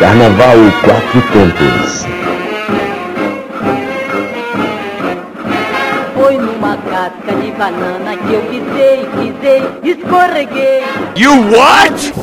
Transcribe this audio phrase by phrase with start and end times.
[0.00, 2.06] Carnaval Quatro Tempos.
[6.14, 10.82] Foi numa casca de banana que eu pisei, pisei, escorreguei.
[11.16, 12.21] You what?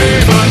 [0.00, 0.49] Dreamer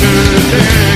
[0.00, 0.91] je